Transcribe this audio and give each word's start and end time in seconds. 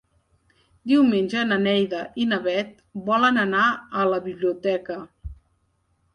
Diumenge 0.91 1.43
na 1.49 1.59
Neida 1.65 1.99
i 2.23 2.25
na 2.31 2.39
Bet 2.47 2.73
volen 3.11 3.39
anar 3.43 3.67
a 4.01 4.09
la 4.15 4.21
biblioteca. 4.27 4.99